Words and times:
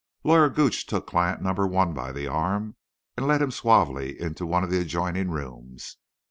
Lawyer 0.23 0.49
Gooch 0.49 0.87
took 0.87 1.05
client 1.05 1.43
number 1.43 1.67
one 1.67 1.93
by 1.93 2.11
the 2.11 2.25
arm 2.25 2.75
and 3.15 3.27
led 3.27 3.39
him 3.39 3.51
suavely 3.51 4.19
into 4.19 4.47
one 4.47 4.63
of 4.63 4.71
the 4.71 4.79
adjoining 4.81 5.29
rooms. 5.29 5.97